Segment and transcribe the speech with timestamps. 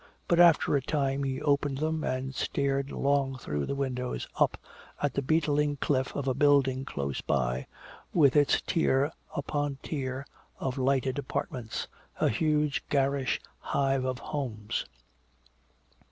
[0.27, 4.57] But after a time he opened them and stared long through the window up
[4.99, 7.67] at the beetling cliff of a building close by,
[8.11, 10.25] with its tier upon tier
[10.59, 11.87] of lighted apartments,
[12.19, 14.87] a huge garish hive of homes.